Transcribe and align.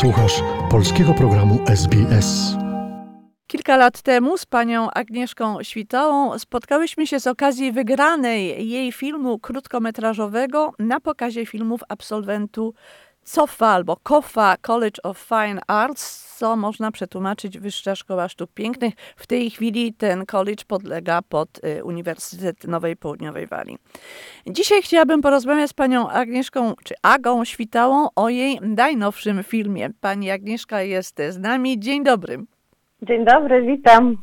Słuchasz 0.00 0.42
polskiego 0.70 1.14
programu 1.14 1.58
SBS. 1.66 2.56
Kilka 3.46 3.76
lat 3.76 4.02
temu 4.02 4.38
z 4.38 4.46
panią 4.46 4.90
Agnieszką 4.90 5.62
Świtałą 5.62 6.38
spotkałyśmy 6.38 7.06
się 7.06 7.20
z 7.20 7.26
okazji 7.26 7.72
wygranej 7.72 8.68
jej 8.68 8.92
filmu 8.92 9.38
krótkometrażowego 9.38 10.72
na 10.78 11.00
pokazie 11.00 11.46
filmów 11.46 11.80
absolwentu 11.88 12.74
COFA 13.34 13.66
albo 13.66 13.96
COFA 13.96 14.56
College 14.56 15.02
of 15.02 15.18
Fine 15.18 15.60
Arts, 15.66 16.34
co 16.38 16.56
można 16.56 16.90
przetłumaczyć 16.90 17.58
Wyższa 17.58 17.96
Szkoła 17.96 18.28
Sztuk 18.28 18.50
Pięknych. 18.54 18.94
W 19.16 19.26
tej 19.26 19.50
chwili 19.50 19.94
ten 19.94 20.26
college 20.26 20.64
podlega 20.68 21.22
pod 21.22 21.64
y, 21.64 21.84
Uniwersytet 21.84 22.64
Nowej 22.64 22.96
Południowej 22.96 23.46
Walii. 23.46 23.78
Dzisiaj 24.46 24.82
chciałabym 24.82 25.22
porozmawiać 25.22 25.70
z 25.70 25.74
panią 25.74 26.08
Agnieszką, 26.08 26.74
czy 26.84 26.94
Agą 27.02 27.44
Świtałą 27.44 28.08
o 28.16 28.28
jej 28.28 28.60
najnowszym 28.60 29.44
filmie. 29.44 29.90
Pani 30.00 30.30
Agnieszka 30.30 30.82
jest 30.82 31.16
z 31.30 31.38
nami. 31.38 31.80
Dzień 31.80 32.04
dobry. 32.04 32.44
Dzień 33.06 33.24
dobry, 33.24 33.62
witam. 33.62 34.16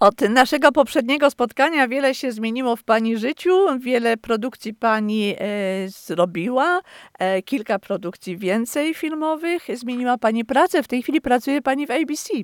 Od 0.00 0.20
naszego 0.20 0.72
poprzedniego 0.72 1.30
spotkania 1.30 1.88
wiele 1.88 2.14
się 2.14 2.32
zmieniło 2.32 2.76
w 2.76 2.84
Pani 2.84 3.16
życiu, 3.16 3.78
wiele 3.78 4.16
produkcji 4.16 4.74
Pani 4.74 5.34
e, 5.38 5.88
zrobiła, 5.88 6.80
e, 7.18 7.42
kilka 7.42 7.78
produkcji 7.78 8.36
więcej 8.36 8.94
filmowych, 8.94 9.62
zmieniła 9.74 10.18
Pani 10.18 10.44
pracę, 10.44 10.82
w 10.82 10.88
tej 10.88 11.02
chwili 11.02 11.20
pracuje 11.20 11.62
Pani 11.62 11.86
w 11.86 11.90
ABC. 11.90 12.34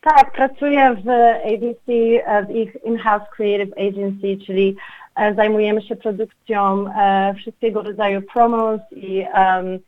Tak, 0.00 0.32
pracuję 0.32 0.96
w 1.04 1.08
ABC, 1.54 1.92
w 2.48 2.50
ich 2.50 2.76
in-house 2.84 3.22
creative 3.36 3.72
agency, 3.78 4.46
czyli 4.46 4.76
e, 5.16 5.34
zajmujemy 5.34 5.82
się 5.82 5.96
produkcją 5.96 6.84
e, 6.88 7.34
wszystkiego 7.34 7.82
rodzaju 7.82 8.22
promos 8.22 8.80
i 8.90 9.26
um, 9.34 9.78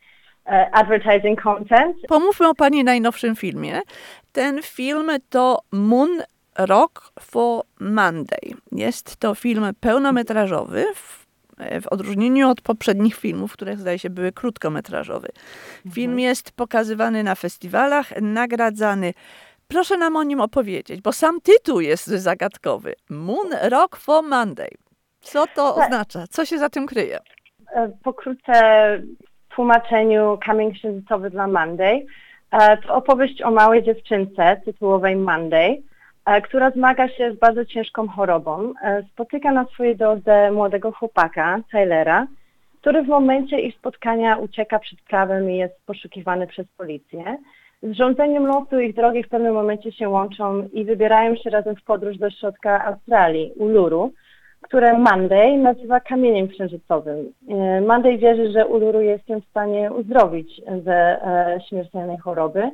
advertising 0.46 1.42
content. 1.42 1.96
Pomówmy 2.08 2.48
o 2.48 2.54
Pani 2.54 2.84
najnowszym 2.84 3.36
filmie. 3.36 3.80
Ten 4.32 4.62
film 4.62 5.10
to 5.30 5.60
Moon 5.72 6.22
Rock 6.58 7.12
for 7.20 7.62
Monday. 7.80 8.54
Jest 8.72 9.16
to 9.16 9.34
film 9.34 9.64
pełnometrażowy, 9.80 10.86
w, 10.94 11.26
w 11.82 11.86
odróżnieniu 11.86 12.48
od 12.48 12.60
poprzednich 12.60 13.16
filmów, 13.16 13.52
które 13.52 13.76
zdaje 13.76 13.98
się 13.98 14.10
były 14.10 14.32
krótkometrażowe. 14.32 15.28
Film 15.92 16.10
mhm. 16.10 16.18
jest 16.18 16.52
pokazywany 16.52 17.22
na 17.22 17.34
festiwalach, 17.34 18.20
nagradzany. 18.20 19.14
Proszę 19.68 19.96
nam 19.96 20.16
o 20.16 20.22
nim 20.22 20.40
opowiedzieć, 20.40 21.00
bo 21.00 21.12
sam 21.12 21.40
tytuł 21.40 21.80
jest 21.80 22.06
zagadkowy. 22.06 22.94
Moon 23.10 23.48
Rock 23.62 23.96
for 23.96 24.24
Monday. 24.24 24.70
Co 25.20 25.46
to 25.46 25.72
tak. 25.72 25.84
oznacza? 25.84 26.26
Co 26.30 26.44
się 26.44 26.58
za 26.58 26.70
tym 26.70 26.86
kryje? 26.86 27.18
Pokrótce 28.02 28.52
w 29.26 29.33
tłumaczeniu 29.54 30.38
kamień 30.46 30.72
księżycowy 30.72 31.30
dla 31.30 31.46
Monday 31.46 32.06
E, 32.54 32.76
to 32.76 32.94
opowieść 32.94 33.42
o 33.42 33.50
małej 33.50 33.82
dziewczynce 33.82 34.60
tytułowej 34.64 35.16
Monday, 35.16 35.82
e, 36.24 36.40
która 36.40 36.70
zmaga 36.70 37.08
się 37.08 37.32
z 37.32 37.38
bardzo 37.38 37.64
ciężką 37.64 38.08
chorobą. 38.08 38.72
E, 38.82 39.02
spotyka 39.12 39.52
na 39.52 39.64
swojej 39.64 39.96
drodze 39.96 40.50
młodego 40.50 40.92
chłopaka, 40.92 41.60
Tylera, 41.70 42.26
który 42.80 43.02
w 43.02 43.08
momencie 43.08 43.60
ich 43.60 43.74
spotkania 43.76 44.36
ucieka 44.36 44.78
przed 44.78 45.00
prawem 45.00 45.50
i 45.50 45.56
jest 45.56 45.86
poszukiwany 45.86 46.46
przez 46.46 46.66
policję. 46.76 47.36
Z 47.82 47.92
rządzeniem 47.92 48.46
losu 48.46 48.80
ich 48.80 48.94
drogi 48.94 49.22
w 49.22 49.28
pewnym 49.28 49.54
momencie 49.54 49.92
się 49.92 50.08
łączą 50.08 50.68
i 50.72 50.84
wybierają 50.84 51.36
się 51.36 51.50
razem 51.50 51.76
w 51.76 51.84
podróż 51.84 52.18
do 52.18 52.30
środka 52.30 52.84
Australii, 52.84 53.52
Uluru, 53.56 54.12
które 54.64 54.98
Monday 54.98 55.58
nazywa 55.58 56.00
kamieniem 56.00 56.48
księżycowym. 56.48 57.32
E, 57.48 57.80
Monday 57.80 58.18
wierzy, 58.18 58.52
że 58.52 58.66
Uluru 58.66 59.00
jest 59.00 59.24
w 59.24 59.50
stanie 59.50 59.92
uzdrowić 59.92 60.62
ze 60.84 60.94
e, 60.94 61.60
śmiertelnej 61.68 62.18
choroby. 62.18 62.70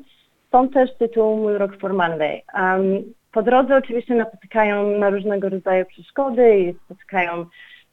Stąd 0.48 0.72
też 0.72 0.94
tytuł 0.94 1.36
Mój 1.36 1.58
rok 1.58 1.76
for 1.80 1.94
Monday. 1.94 2.42
Po 3.32 3.42
drodze 3.42 3.76
oczywiście 3.76 4.14
napotykają 4.14 4.98
na 4.98 5.10
różnego 5.10 5.48
rodzaju 5.48 5.84
przeszkody 5.86 6.58
i 6.58 6.74
spotykają 6.84 7.46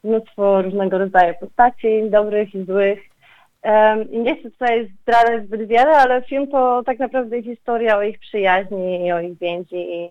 mnóstwo 0.04 0.62
różnego 0.62 0.98
rodzaju 0.98 1.34
postaci, 1.40 2.10
dobrych 2.10 2.54
i 2.54 2.64
złych. 2.64 3.00
Nie 4.10 4.36
chcę 4.36 4.50
tutaj 4.50 4.90
zdradzać 5.02 5.44
zbyt 5.44 5.68
wiele, 5.68 5.90
ale 5.90 6.22
film 6.22 6.46
to 6.46 6.82
tak 6.86 6.98
naprawdę 6.98 7.42
historia 7.42 7.98
o 7.98 8.02
ich 8.02 8.18
przyjaźni 8.18 9.06
i 9.06 9.12
o 9.12 9.20
ich 9.20 9.38
więzi 9.38 10.10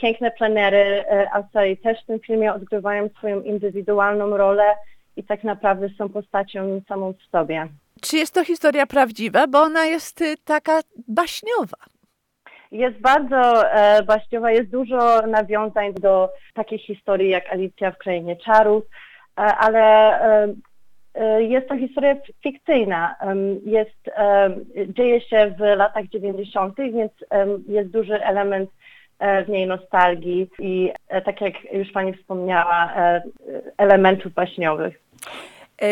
piękne 0.00 0.30
plenery 0.30 1.04
e, 1.10 1.30
Australii 1.32 1.76
też 1.76 2.02
w 2.02 2.06
tym 2.06 2.20
filmie 2.20 2.54
odgrywają 2.54 3.08
swoją 3.18 3.40
indywidualną 3.40 4.36
rolę 4.36 4.74
i 5.16 5.24
tak 5.24 5.44
naprawdę 5.44 5.88
są 5.88 6.08
postacią 6.08 6.80
samą 6.88 7.12
w 7.12 7.30
sobie. 7.30 7.68
Czy 8.02 8.16
jest 8.16 8.34
to 8.34 8.44
historia 8.44 8.86
prawdziwa, 8.86 9.46
bo 9.46 9.62
ona 9.62 9.84
jest 9.84 10.20
y, 10.20 10.34
taka 10.44 10.80
baśniowa? 11.08 11.76
Jest 12.72 13.00
bardzo 13.00 13.70
e, 13.72 14.02
baśniowa, 14.02 14.50
jest 14.50 14.70
dużo 14.70 15.26
nawiązań 15.26 15.94
do 15.94 16.28
takiej 16.54 16.78
historii 16.78 17.30
jak 17.30 17.52
Alicja 17.52 17.90
w 17.90 17.98
Krainie 17.98 18.36
Czarów, 18.36 18.84
e, 18.84 19.40
ale 19.40 19.80
e, 20.20 20.54
e 21.14 21.42
jest 21.42 21.68
to 21.68 21.78
historia 21.78 22.16
fikcyjna. 22.42 23.16
Jest, 23.64 24.10
dzieje 24.88 25.20
się 25.20 25.54
w 25.58 25.60
latach 25.60 26.06
90., 26.06 26.76
więc 26.76 27.12
jest 27.68 27.90
duży 27.90 28.24
element 28.24 28.70
E, 28.70 28.95
w 29.46 29.48
niej 29.48 29.66
nostalgii 29.66 30.50
i 30.58 30.92
e, 31.08 31.22
tak 31.22 31.40
jak 31.40 31.54
już 31.72 31.92
Pani 31.92 32.14
wspomniała, 32.14 32.92
e, 32.96 33.22
elementów 33.78 34.32
baśniowych. 34.32 35.00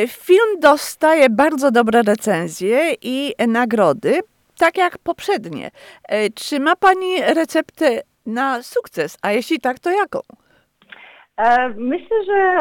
Film 0.09 0.61
dostaje 0.61 1.31
bardzo 1.31 1.71
dobre 1.71 2.03
recenzje 2.03 2.95
i 3.03 3.33
nagrody, 3.49 4.21
tak 4.59 4.77
jak 4.77 4.99
poprzednie. 4.99 5.71
Czy 6.34 6.61
ma 6.61 6.77
Pani 6.77 7.21
receptę 7.34 8.01
na 8.27 8.63
sukces? 8.63 9.19
A 9.23 9.33
jeśli 9.33 9.61
tak, 9.61 9.79
to 9.79 9.91
jaką? 9.91 10.21
Myślę, 11.77 12.25
że 12.27 12.59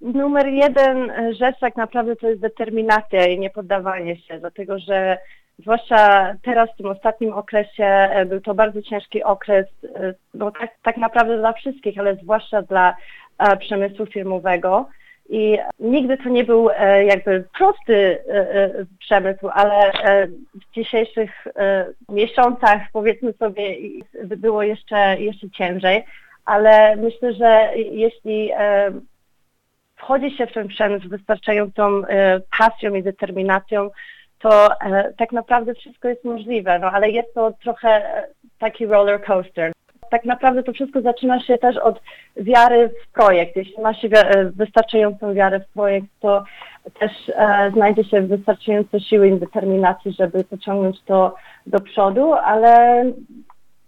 numer 0.00 0.46
jeden 0.46 1.12
rzecz 1.38 1.60
tak 1.60 1.76
naprawdę 1.76 2.16
to 2.16 2.28
jest 2.28 2.40
determinacja 2.40 3.26
i 3.26 3.38
niepoddawanie 3.38 4.16
się, 4.16 4.38
dlatego 4.38 4.78
że 4.78 5.18
zwłaszcza 5.58 6.34
teraz 6.42 6.70
w 6.70 6.76
tym 6.76 6.86
ostatnim 6.86 7.32
okresie 7.32 7.84
e, 7.84 8.26
był 8.26 8.40
to 8.40 8.54
bardzo 8.54 8.82
ciężki 8.82 9.22
okres, 9.22 9.66
e, 9.84 10.14
no 10.34 10.50
tak, 10.50 10.70
tak 10.82 10.96
naprawdę 10.96 11.38
dla 11.38 11.52
wszystkich, 11.52 11.98
ale 11.98 12.16
zwłaszcza 12.16 12.62
dla 12.62 12.96
e, 13.38 13.56
przemysłu 13.56 14.06
filmowego. 14.06 14.88
I 15.28 15.58
nigdy 15.78 16.16
to 16.18 16.28
nie 16.28 16.44
był 16.44 16.68
jakby 17.06 17.44
prosty 17.58 18.18
przemysł, 18.98 19.48
ale 19.48 19.92
w 20.54 20.74
dzisiejszych 20.74 21.30
miesiącach 22.08 22.82
powiedzmy 22.92 23.32
sobie 23.32 23.76
było 24.36 24.62
jeszcze, 24.62 25.20
jeszcze 25.20 25.50
ciężej, 25.50 26.04
ale 26.44 26.96
myślę, 26.96 27.32
że 27.32 27.70
jeśli 27.76 28.50
wchodzi 29.96 30.36
się 30.36 30.46
w 30.46 30.52
ten 30.52 30.68
przemysł 30.68 31.08
wystarczającą 31.08 32.02
pasją 32.58 32.94
i 32.94 33.02
determinacją, 33.02 33.90
to 34.42 34.80
e, 34.80 35.12
tak 35.18 35.32
naprawdę 35.32 35.74
wszystko 35.74 36.08
jest 36.08 36.24
możliwe, 36.24 36.78
no 36.78 36.90
ale 36.90 37.10
jest 37.10 37.34
to 37.34 37.52
trochę 37.62 37.88
e, 37.88 38.26
taki 38.58 38.86
roller 38.86 39.24
coaster. 39.24 39.72
Tak 40.10 40.24
naprawdę 40.24 40.62
to 40.62 40.72
wszystko 40.72 41.00
zaczyna 41.00 41.40
się 41.40 41.58
też 41.58 41.76
od 41.76 42.00
wiary 42.36 42.88
w 42.88 43.12
projekt. 43.12 43.56
Jeśli 43.56 43.82
ma 43.82 43.94
się 43.94 44.08
e, 44.08 44.44
wystarczającą 44.44 45.34
wiarę 45.34 45.60
w 45.60 45.72
projekt, 45.72 46.06
to 46.20 46.44
też 47.00 47.12
znajdzie 47.72 48.04
się 48.04 48.20
wystarczająco 48.20 49.00
siły 49.00 49.28
i 49.28 49.38
determinacji, 49.38 50.12
żeby 50.12 50.44
pociągnąć 50.44 51.02
to 51.02 51.34
do 51.66 51.80
przodu, 51.80 52.32
ale 52.32 53.04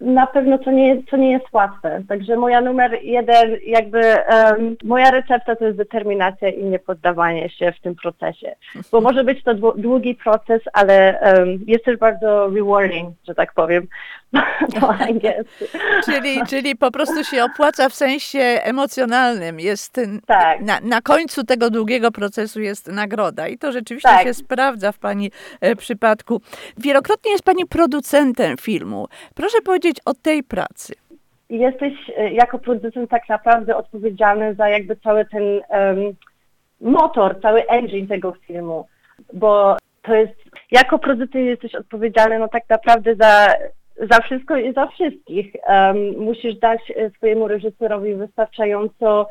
na 0.05 0.27
pewno 0.27 0.59
to 0.59 0.71
nie, 0.71 1.03
to 1.03 1.17
nie 1.17 1.33
jest 1.33 1.47
łatwe. 1.53 2.03
Także 2.09 2.37
moja 2.37 2.61
numer 2.61 2.99
jeden, 3.03 3.57
jakby 3.67 4.01
um, 4.01 4.77
moja 4.85 5.11
recepta 5.11 5.57
to 5.57 5.65
jest 5.65 5.79
determinacja 5.79 6.49
i 6.49 6.65
niepoddawanie 6.65 7.51
się 7.51 7.73
w 7.73 7.81
tym 7.81 7.95
procesie. 7.95 8.57
Bo 8.93 9.01
może 9.01 9.25
być 9.25 9.43
to 9.43 9.55
długi 9.77 10.15
proces, 10.15 10.63
ale 10.73 11.21
um, 11.37 11.59
jest 11.67 11.85
też 11.85 11.99
bardzo 11.99 12.49
rewarding, 12.49 13.15
że 13.29 13.35
tak 13.35 13.55
powiem 13.55 13.87
po 14.81 14.89
angielsku. 14.89 15.65
Czyli, 16.05 16.41
czyli 16.49 16.77
po 16.77 16.91
prostu 16.91 17.25
się 17.25 17.45
opłaca 17.45 17.89
w 17.89 17.95
sensie 17.95 18.39
emocjonalnym. 18.41 19.61
Jest 19.61 20.01
tak. 20.27 20.61
na, 20.61 20.81
na 20.81 21.01
końcu 21.01 21.45
tego 21.45 21.71
długiego 21.71 22.11
procesu 22.11 22.61
jest 22.61 22.87
nagroda 22.87 23.49
i 23.49 23.59
to 23.59 23.73
rzeczywiście 23.73 24.09
tak. 24.09 24.23
się 24.23 24.35
sprawdza 24.35 24.93
w 24.93 24.99
Pani 24.99 25.31
e, 25.61 25.77
przypadku. 25.77 26.41
Wielokrotnie 26.79 27.33
jest 27.33 27.45
Pani 27.45 27.67
producentem 27.67 28.57
filmu. 28.57 29.09
Proszę 29.35 29.61
powiedzieć 29.65 29.94
o 30.05 30.15
tej 30.15 30.43
pracy. 30.43 30.95
Jesteś 31.51 31.93
e, 32.17 32.33
jako 32.33 32.59
producent 32.59 33.11
tak 33.11 33.29
naprawdę 33.29 33.77
odpowiedzialny 33.77 34.55
za 34.55 34.69
jakby 34.69 34.97
cały 34.97 35.25
ten 35.25 35.43
um, 35.43 36.15
motor, 36.81 37.41
cały 37.43 37.67
engine 37.67 38.07
tego 38.07 38.33
filmu, 38.33 38.87
bo 39.33 39.77
to 40.03 40.15
jest, 40.15 40.35
jako 40.71 40.99
producent 40.99 41.45
jesteś 41.45 41.75
odpowiedzialny 41.75 42.39
no 42.39 42.49
tak 42.49 42.63
naprawdę 42.69 43.15
za 43.15 43.55
za 44.11 44.21
wszystko 44.21 44.57
i 44.57 44.73
za 44.73 44.87
wszystkich. 44.87 45.53
Um, 45.69 46.19
musisz 46.19 46.55
dać 46.55 46.81
e, 46.97 47.11
swojemu 47.11 47.49
reżyserowi 47.49 48.15
wystarczająco 48.15 49.29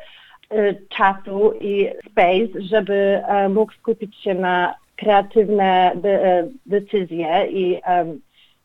y, 0.54 0.86
czasu 0.90 1.54
i 1.62 1.90
space, 2.12 2.62
żeby 2.62 3.22
mógł 3.50 3.74
skupić 3.74 4.16
się 4.16 4.34
na 4.34 4.76
kreatywne 4.96 5.92
de, 5.96 6.24
e, 6.24 6.48
decyzje 6.66 7.48
i 7.50 7.82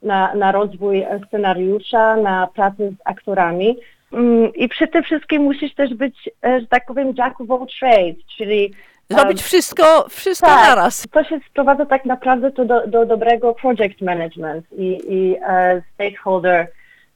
na, 0.02 0.34
na 0.34 0.52
rozwój 0.52 1.06
scenariusza, 1.26 2.16
na 2.16 2.46
pracę 2.46 2.90
z 2.90 2.94
aktorami. 3.04 3.76
Mm, 4.12 4.54
I 4.54 4.68
przy 4.68 4.88
tym 4.88 5.02
wszystkim 5.02 5.42
musisz 5.42 5.74
też 5.74 5.94
być, 5.94 6.30
e, 6.44 6.60
że 6.60 6.66
tak 6.66 6.86
powiem, 6.86 7.14
jack 7.18 7.40
of 7.40 7.50
all 7.50 7.66
trades, 7.80 8.16
czyli 8.36 8.74
Zrobić 9.10 9.40
em, 9.40 9.44
wszystko, 9.44 10.06
wszystko 10.08 10.46
tak. 10.46 10.68
naraz. 10.68 11.06
to 11.10 11.24
się 11.24 11.40
sprowadza 11.50 11.86
tak 11.86 12.04
naprawdę 12.04 12.52
to 12.52 12.64
do, 12.64 12.86
do 12.86 13.06
dobrego 13.06 13.54
project 13.54 14.00
management 14.00 14.66
i, 14.72 15.00
i 15.08 15.36
e, 15.48 15.82
stakeholder 15.94 16.68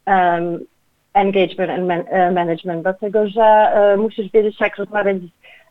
em, 0.06 0.58
engagement 1.14 1.70
and 1.70 1.86
man, 1.86 2.04
e, 2.08 2.30
management, 2.30 2.82
dlatego 2.82 3.28
że 3.28 3.42
e, 3.42 3.96
musisz 3.96 4.32
wiedzieć, 4.32 4.60
jak 4.60 4.76
rozmawiać 4.76 5.16
z 5.16 5.24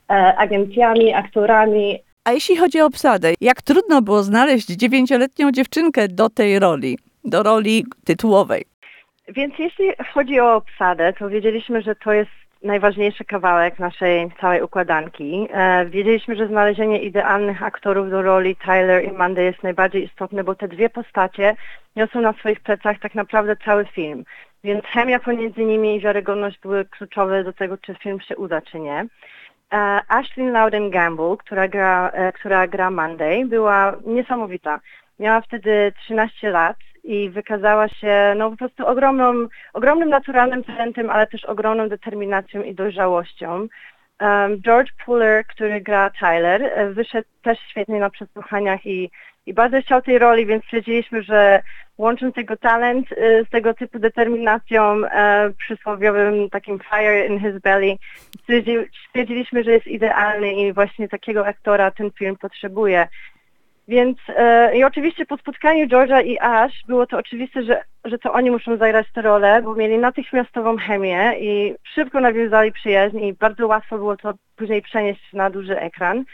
e, 0.10 0.38
agencjami, 0.38 1.14
aktorami. 1.14 2.00
A 2.26 2.32
jeśli 2.32 2.58
chodzi 2.58 2.82
o 2.82 2.86
obsadę, 2.86 3.34
jak 3.42 3.62
trudno 3.62 4.02
było 4.02 4.24
znaleźć 4.24 4.68
dziewięcioletnią 4.68 5.52
dziewczynkę 5.52 6.08
do 6.08 6.30
tej 6.30 6.60
roli, 6.60 6.98
do 7.24 7.44
roli 7.44 7.86
tytułowej? 8.06 8.66
Więc 9.28 9.54
jeśli 9.60 9.86
chodzi 10.14 10.40
o 10.40 10.56
obsadę, 10.56 11.14
to 11.14 11.30
wiedzieliśmy, 11.30 11.82
że 11.82 11.96
to 11.96 12.14
jest 12.14 12.32
najważniejszy 12.64 13.26
kawałek 13.26 13.80
naszej 13.80 14.32
całej 14.42 14.62
układanki. 14.62 15.48
E, 15.54 15.86
wiedzieliśmy, 15.86 16.36
że 16.36 16.48
znalezienie 16.48 17.02
idealnych 17.02 17.64
aktorów 17.64 18.10
do 18.10 18.22
roli 18.22 18.56
Tyler 18.56 19.06
i 19.06 19.12
Mandy 19.12 19.44
jest 19.44 19.64
najbardziej 19.64 20.06
istotne, 20.06 20.44
bo 20.44 20.56
te 20.56 20.68
dwie 20.68 20.90
postacie 20.90 21.56
niosą 21.96 22.22
na 22.22 22.34
swoich 22.34 22.60
plecach 22.60 23.00
tak 23.00 23.16
naprawdę 23.16 23.56
cały 23.66 23.86
film. 23.86 24.24
Więc 24.64 24.86
chemia 24.86 25.20
pomiędzy 25.20 25.66
nimi 25.66 25.96
i 25.96 26.00
wiarygodność 26.00 26.60
były 26.60 26.86
kluczowe 26.86 27.44
do 27.44 27.54
tego, 27.54 27.78
czy 27.78 27.96
film 27.96 28.20
się 28.20 28.38
uda, 28.38 28.62
czy 28.62 28.80
nie. 28.80 29.06
E, 29.72 30.02
Ashley 30.08 30.52
Loudon 30.52 30.90
Gamble, 30.90 31.38
która 31.38 31.68
gra, 31.68 32.12
e, 32.14 32.32
która 32.32 32.68
gra 32.68 32.92
Monday, 32.92 33.46
była 33.46 33.96
niesamowita. 34.06 34.80
Miała 35.20 35.42
wtedy 35.42 35.94
13 36.04 36.50
lat 36.50 36.78
i 37.04 37.30
wykazała 37.30 37.90
się 37.90 38.34
no 38.38 38.52
po 38.52 38.58
prostu 38.58 38.88
ogromną, 38.88 39.48
ogromnym 39.74 40.10
naturalnym 40.10 40.64
talentem, 40.64 41.10
ale 41.10 41.28
też 41.28 41.46
ogromną 41.46 41.90
determinacją 41.90 42.64
i 42.64 42.76
dojrzałością. 42.76 43.68
Um, 44.22 44.62
George 44.62 44.92
Puller, 45.06 45.46
który 45.46 45.82
gra 45.82 46.10
Tyler, 46.20 46.64
e, 46.64 46.90
wyszedł 46.90 47.28
też 47.42 47.60
świetnie 47.60 48.00
na 48.00 48.10
przesłuchaniach 48.10 48.86
i, 48.86 49.12
i 49.46 49.54
bardzo 49.54 49.82
chciał 49.82 50.02
tej 50.02 50.20
roli, 50.20 50.46
więc 50.46 50.64
stwierdziliśmy, 50.64 51.24
że 51.24 51.62
łącząc 51.98 52.38
jego 52.38 52.58
talent 52.58 53.12
e, 53.12 53.46
z 53.46 53.50
tego 53.50 53.74
typu 53.74 54.00
determinacją, 54.00 55.06
e, 55.06 55.50
przysłowiowym 55.58 56.50
takim 56.50 56.80
fire 56.80 57.28
in 57.28 57.40
his 57.40 57.62
belly, 57.62 57.96
stwierdzi- 58.44 58.88
stwierdziliśmy, 59.08 59.64
że 59.64 59.72
jest 59.72 59.88
idealny 59.88 60.54
i 60.54 60.74
właśnie 60.74 61.10
takiego 61.10 61.48
aktora 61.48 61.92
ten 61.92 62.12
film 62.12 62.36
potrzebuje. 62.38 63.08
Więc 63.88 64.18
e, 64.28 64.78
i 64.78 64.84
oczywiście 64.84 65.26
po 65.26 65.38
spotkaniu 65.38 65.88
George'a 65.88 66.26
i 66.26 66.40
Ash 66.40 66.84
było 66.88 67.08
to 67.08 67.18
oczywiste, 67.18 67.64
że, 67.64 67.84
że 68.06 68.18
to 68.18 68.34
oni 68.34 68.52
muszą 68.52 68.78
zagrać 68.78 69.08
tę 69.14 69.22
rolę, 69.22 69.62
bo 69.62 69.76
mieli 69.76 69.98
natychmiastową 69.98 70.78
chemię 70.78 71.34
i 71.40 71.76
szybko 71.84 72.20
nawiązali 72.20 72.72
przyjaźń 72.72 73.20
i 73.20 73.34
bardzo 73.34 73.68
łatwo 73.68 73.98
było 73.98 74.18
to 74.18 74.34
później 74.56 74.82
przenieść 74.82 75.34
na 75.34 75.50
duży 75.50 75.80
ekran. 75.80 76.26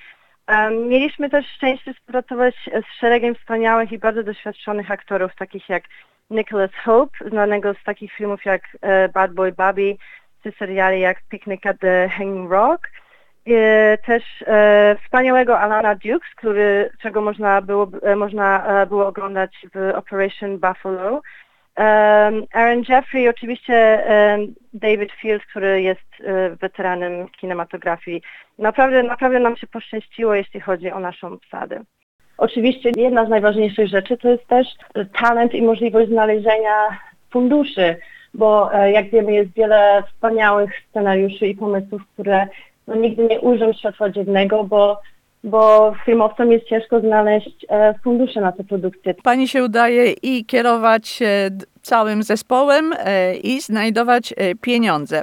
Mieliśmy 0.88 1.30
też 1.30 1.46
szczęście 1.48 1.94
współpracować 1.94 2.56
z 2.66 3.00
szeregiem 3.00 3.36
wspaniałych 3.36 3.92
i 3.92 3.98
bardzo 3.98 4.24
doświadczonych 4.24 4.92
aktorów, 4.92 5.36
takich 5.36 5.70
jak 5.70 5.84
Nicholas 6.30 6.72
Hope, 6.86 7.30
znanego 7.30 7.74
z 7.74 7.84
takich 7.84 8.14
filmów 8.14 8.46
jak 8.46 8.62
e, 8.82 9.10
Bad 9.10 9.34
Boy 9.34 9.52
Bobby, 9.52 9.98
czy 10.44 10.52
seriali 10.52 11.00
jak 11.00 11.18
Picnic 11.30 11.66
at 11.66 11.80
the 11.80 12.10
Hanging 12.10 12.52
Rock. 12.52 12.90
E, 13.48 13.98
też 13.98 14.24
e, 14.48 14.96
wspaniałego 15.04 15.60
Alana 15.60 15.96
Dukes, 15.96 16.30
który, 16.36 16.90
czego 17.02 17.22
można 17.22 17.62
było, 17.62 17.88
można 18.16 18.86
było 18.90 19.08
oglądać 19.08 19.66
w 19.74 19.96
Operation 19.96 20.58
Buffalo. 20.58 21.22
Aaron 22.53 22.83
Jeffrey, 22.89 23.29
oczywiście 23.29 24.03
David 24.77 25.12
Field, 25.12 25.45
który 25.45 25.81
jest 25.81 26.01
e, 26.24 26.50
weteranem 26.50 27.29
kinematografii. 27.29 28.21
Naprawdę, 28.57 29.03
naprawdę 29.03 29.39
nam 29.39 29.57
się 29.57 29.68
poszczęściło, 29.68 30.35
jeśli 30.35 30.59
chodzi 30.59 30.91
o 30.91 31.00
naszą 31.00 31.27
obsadę. 31.27 31.83
Oczywiście 32.38 32.91
jedna 32.97 33.25
z 33.25 33.29
najważniejszych 33.29 33.88
rzeczy 33.88 34.18
to 34.18 34.29
jest 34.29 34.47
też 34.47 34.68
e, 34.94 35.06
talent 35.06 35.53
i 35.53 35.62
możliwość 35.62 36.09
znalezienia 36.09 37.00
funduszy, 37.29 37.95
bo 38.33 38.74
e, 38.74 38.91
jak 38.91 39.09
wiemy 39.09 39.33
jest 39.33 39.53
wiele 39.53 40.03
wspaniałych 40.07 40.71
scenariuszy 40.89 41.47
i 41.47 41.56
pomysłów, 41.56 42.01
które 42.13 42.47
no, 42.88 42.95
nigdy 42.95 43.24
nie 43.24 43.39
ujrzą 43.39 43.74
światła 43.74 44.09
dziennego, 44.09 44.63
bo, 44.63 45.01
bo 45.48 45.94
filmowcom 46.06 46.52
jest 46.52 46.66
ciężko 46.66 47.00
znaleźć 47.00 47.66
e, 47.70 47.94
fundusze 48.04 48.42
na 48.42 48.52
te 48.52 48.64
produkcje. 48.64 49.14
Pani 49.24 49.48
się 49.48 49.64
udaje 49.64 50.12
i 50.12 50.46
kierować 50.46 51.20
e, 51.22 51.50
całym 51.82 52.24
zespołem 52.24 52.94
e, 52.98 53.36
i 53.36 53.62
znajdować 53.62 54.34
pieniądze. 54.62 55.22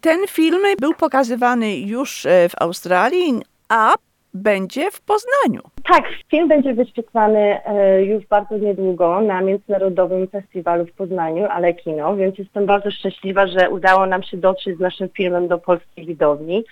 Ten 0.00 0.18
film 0.28 0.62
był 0.80 0.94
pokazywany 0.94 1.76
już 1.76 2.26
w 2.48 2.62
Australii, 2.62 3.42
a 3.68 3.94
będzie 4.34 4.90
w 4.90 5.00
Poznaniu. 5.00 5.62
Tak, 5.92 6.04
film 6.30 6.48
będzie 6.48 6.74
wyświetlany 6.74 7.60
już 8.02 8.26
bardzo 8.26 8.58
niedługo 8.58 9.20
na 9.20 9.40
Międzynarodowym 9.40 10.28
Festiwalu 10.28 10.86
w 10.86 10.92
Poznaniu, 10.92 11.46
ale 11.50 11.74
kino, 11.74 12.16
więc 12.16 12.38
jestem 12.38 12.66
bardzo 12.66 12.90
szczęśliwa, 12.90 13.46
że 13.46 13.70
udało 13.70 14.06
nam 14.06 14.22
się 14.22 14.36
dotrzeć 14.36 14.76
z 14.76 14.80
naszym 14.80 15.08
filmem 15.08 15.48
do 15.48 15.58
polskiej 15.58 16.06
widowni. 16.06 16.64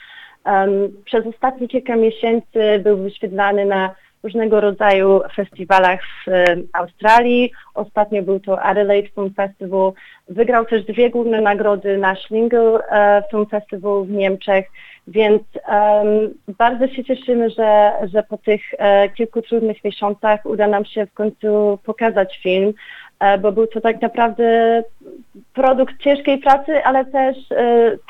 Przez 1.05 1.27
ostatnie 1.27 1.69
kilka 1.69 1.97
miesięcy 1.97 2.79
był 2.83 2.97
wyświetlany 2.97 3.65
na 3.65 3.95
różnego 4.25 4.61
rodzaju 4.61 5.21
festiwalach 5.37 6.01
w 6.27 6.31
Australii. 6.73 7.53
Ostatnio 7.75 8.23
był 8.23 8.41
to 8.41 8.63
Adelaide 8.63 9.09
Film 9.09 9.35
Festival. 9.35 9.93
Wygrał 10.29 10.65
też 10.65 10.85
dwie 10.85 11.11
główne 11.11 11.41
nagrody 11.41 11.99
na 11.99 12.15
Schlingel 12.15 12.83
e, 12.91 13.23
Film 13.31 13.47
Festival 13.47 14.05
w 14.05 14.11
Niemczech. 14.11 14.67
Więc 15.07 15.43
em, 15.67 16.35
bardzo 16.59 16.89
się 16.89 17.05
cieszymy, 17.05 17.51
że, 17.51 17.93
że 18.13 18.23
po 18.23 18.39
tych 18.39 18.61
e, 18.79 19.09
kilku 19.09 19.43
trudnych 19.43 19.85
miesiącach 19.85 20.47
uda 20.47 20.69
nam 20.69 20.85
się 20.85 21.07
w 21.07 21.15
końcu 21.15 21.79
pokazać 21.85 22.39
film, 22.43 22.73
e, 23.21 23.39
bo 23.39 23.53
był 23.53 23.67
to 23.67 23.81
tak 23.81 24.03
naprawdę 24.03 24.83
produkt 25.55 25.95
ciężkiej 26.01 26.39
pracy, 26.39 26.85
ale 26.85 27.05
też 27.05 27.37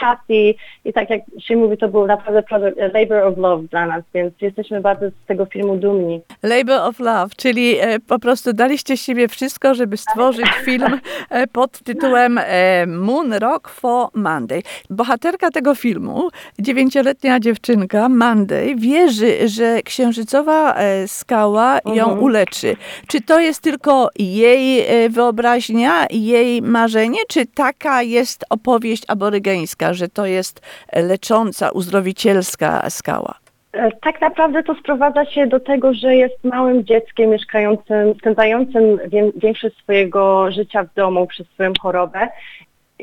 pasji 0.00 0.56
i 0.84 0.92
tak 0.92 1.10
jak 1.10 1.20
się 1.38 1.56
mówi, 1.56 1.76
to 1.76 1.88
był 1.88 2.06
naprawdę 2.06 2.42
produkt, 2.42 2.78
e, 2.78 2.88
labor 2.88 3.18
of 3.26 3.38
love 3.38 3.62
dla 3.70 3.86
nas, 3.86 4.04
więc 4.14 4.34
jesteśmy 4.40 4.80
bardzo 4.80 5.08
z 5.10 5.26
tego 5.26 5.46
filmu 5.46 5.76
dumni. 5.76 6.20
Labor 6.42 6.80
of 6.88 7.00
Love, 7.00 7.28
czyli 7.36 7.76
e, 7.80 8.00
po 8.00 8.18
prostu 8.18 8.52
daliście 8.52 8.96
z 8.96 9.00
siebie 9.02 9.28
wszystko, 9.28 9.74
żeby 9.74 9.96
stworzyć 9.96 10.46
film 10.64 11.00
e, 11.30 11.46
pod 11.46 11.78
tytułem 11.78 12.40
Moon 12.86 13.32
Rock 13.32 13.68
for 13.68 14.08
Monday. 14.14 14.62
Bohaterka 14.90 15.50
tego 15.50 15.74
filmu, 15.74 16.28
dziewięcioletnia 16.58 17.40
dziewczynka 17.40 18.08
Monday, 18.08 18.74
wierzy, 18.76 19.48
że 19.48 19.82
księżycowa 19.82 20.74
skała 21.06 21.78
ją 21.84 22.04
Mhm. 22.04 22.22
uleczy. 22.22 22.76
Czy 23.08 23.20
to 23.20 23.40
jest 23.40 23.60
tylko 23.62 24.08
jej 24.18 24.84
wyobraźnia, 25.10 26.06
jej 26.10 26.62
marzenie, 26.62 26.93
czy 27.28 27.46
taka 27.46 28.02
jest 28.02 28.44
opowieść 28.50 29.02
aborygeńska, 29.08 29.94
że 29.94 30.08
to 30.08 30.26
jest 30.26 30.60
e, 30.92 31.02
lecząca, 31.02 31.70
uzdrowicielska 31.70 32.90
skała? 32.90 33.34
E, 33.72 33.90
Tak 34.02 34.20
naprawdę 34.20 34.62
to 34.62 34.74
sprowadza 34.74 35.24
się 35.24 35.46
do 35.46 35.60
tego, 35.60 35.94
że 35.94 36.16
jest 36.16 36.44
małym 36.44 36.84
dzieckiem 36.84 37.30
mieszkającym, 37.30 38.14
spędzającym 38.20 38.98
wię- 39.08 39.32
większość 39.36 39.76
swojego 39.76 40.50
życia 40.52 40.84
w 40.84 40.94
domu 40.94 41.26
przez 41.26 41.46
swoją 41.48 41.72
chorobę 41.82 42.28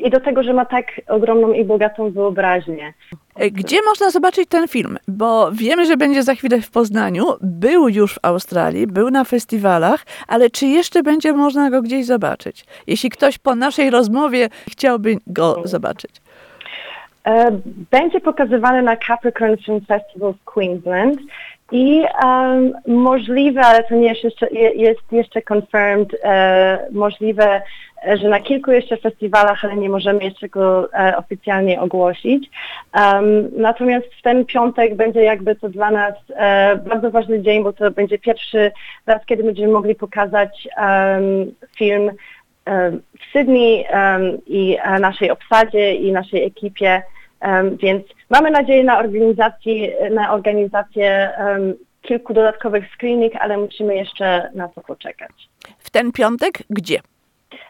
i 0.02 0.10
do 0.10 0.20
tego, 0.20 0.42
że 0.42 0.52
ma 0.52 0.64
tak 0.64 0.86
ogromną 1.08 1.52
i 1.52 1.64
bogatą 1.64 2.10
wyobraźnię. 2.10 2.92
E, 3.36 3.50
Gdzie 3.50 3.76
można 3.86 4.10
zobaczyć 4.10 4.48
ten 4.48 4.68
film? 4.68 4.98
Bo 5.08 5.52
wiemy, 5.52 5.86
że 5.86 5.96
będzie 5.96 6.22
za 6.22 6.34
chwilę 6.34 6.60
w 6.60 6.70
Poznaniu, 6.70 7.24
był 7.40 7.88
już 7.88 8.14
w 8.14 8.18
Australii, 8.22 8.86
był 8.86 9.10
na 9.10 9.24
festiwalach, 9.24 10.04
ale 10.28 10.50
czy 10.50 10.66
jeszcze 10.66 11.02
będzie 11.02 11.32
można 11.32 11.70
go 11.70 11.82
gdzieś 11.82 12.06
zobaczyć? 12.06 12.64
Jeśli 12.86 13.10
ktoś 13.10 13.38
po 13.38 13.54
naszej 13.54 13.90
rozmowie 13.90 14.48
chciałby 14.70 15.16
go 15.26 15.62
zobaczyć. 15.64 16.10
E, 17.26 17.50
Będzie 17.90 18.20
pokazywany 18.20 18.82
na 18.82 18.96
Capricorn 18.96 19.56
Film 19.56 19.80
Festival 19.88 20.32
w 20.34 20.44
Queensland 20.44 21.20
i 21.72 22.04
em, 22.24 22.72
możliwe, 22.86 23.60
ale 23.60 23.84
to 23.84 23.94
nie 23.94 24.08
jest 24.08 24.24
jeszcze, 24.24 24.46
je- 24.48 24.70
jest 24.74 25.12
jeszcze 25.12 25.42
confirmed, 25.54 26.16
e, 26.24 26.86
możliwe, 26.92 27.62
e, 28.08 28.16
że 28.16 28.28
na 28.28 28.40
kilku 28.40 28.72
jeszcze 28.72 28.96
festiwalach, 28.96 29.64
ale 29.64 29.76
nie 29.76 29.88
możemy 29.88 30.24
jeszcze 30.24 30.48
go 30.48 30.92
e, 30.92 31.16
oficjalnie 31.16 31.80
ogłosić. 31.80 32.50
Em, 32.92 33.50
natomiast 33.56 34.06
w 34.18 34.22
ten 34.22 34.44
piątek 34.44 34.94
będzie 34.94 35.22
jakby 35.22 35.56
to 35.56 35.68
dla 35.68 35.90
nas 35.90 36.14
e, 36.36 36.76
bardzo 36.76 37.10
ważny 37.10 37.42
dzień, 37.42 37.62
bo 37.62 37.72
to 37.72 37.90
będzie 37.90 38.18
pierwszy 38.18 38.72
raz, 39.06 39.26
kiedy 39.26 39.42
będziemy 39.44 39.72
mogli 39.72 39.94
pokazać 39.94 40.68
em, 40.76 41.22
film 41.76 42.10
em, 42.64 43.02
w 43.20 43.32
Sydney 43.32 43.84
i 44.46 44.76
e, 44.82 44.98
naszej 44.98 45.30
obsadzie 45.30 45.94
i 45.94 46.12
naszej 46.12 46.44
ekipie, 46.44 47.02
więc 47.82 48.02
mamy 48.32 48.50
nadzieję 48.50 48.84
na 48.84 48.98
organizację, 48.98 50.10
na 50.10 50.32
organizację 50.32 51.36
em, 51.36 51.74
kilku 52.02 52.34
dodatkowych 52.34 52.84
screening, 52.94 53.32
ale 53.36 53.58
musimy 53.58 53.94
jeszcze 53.94 54.50
na 54.54 54.68
to 54.68 54.80
poczekać. 54.80 55.30
W 55.78 55.90
ten 55.90 56.12
piątek 56.12 56.62
gdzie? 56.70 57.00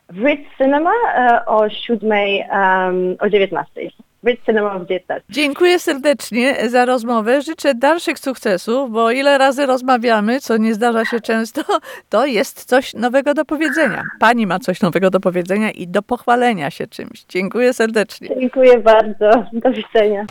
W 0.08 0.24
Ritz 0.24 0.56
Cinema 0.58 0.92
e, 1.14 1.46
o 1.46 1.68
7, 1.68 2.10
um, 2.10 3.16
o 3.20 3.28
19. 3.28 3.80
O 4.24 4.84
19. 4.84 5.22
Dziękuję 5.30 5.78
serdecznie 5.78 6.68
za 6.68 6.84
rozmowę. 6.84 7.42
Życzę 7.42 7.74
dalszych 7.74 8.18
sukcesów, 8.18 8.90
bo 8.90 9.10
ile 9.10 9.38
razy 9.38 9.66
rozmawiamy, 9.66 10.40
co 10.40 10.56
nie 10.56 10.74
zdarza 10.74 11.04
się 11.04 11.20
często, 11.20 11.62
to 12.08 12.26
jest 12.26 12.64
coś 12.64 12.94
nowego 12.94 13.34
do 13.34 13.44
powiedzenia. 13.44 14.02
Pani 14.20 14.46
ma 14.46 14.58
coś 14.58 14.80
nowego 14.80 15.10
do 15.10 15.20
powiedzenia 15.20 15.70
i 15.70 15.88
do 15.88 16.02
pochwalenia 16.02 16.70
się 16.70 16.86
czymś. 16.86 17.24
Dziękuję 17.28 17.72
serdecznie. 17.72 18.28
Dziękuję 18.40 18.78
bardzo. 18.78 19.44
Do 19.52 19.70
widzenia. 19.72 20.26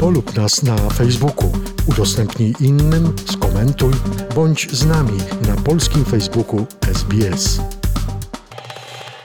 Polub 0.00 0.36
nas 0.36 0.62
na 0.62 0.76
Facebooku, 0.76 1.52
udostępnij 1.88 2.52
innym, 2.60 3.12
skomentuj, 3.26 3.92
bądź 4.34 4.70
z 4.70 4.86
nami 4.86 5.18
na 5.48 5.62
polskim 5.64 6.04
Facebooku 6.04 6.66
SBS. 6.80 7.60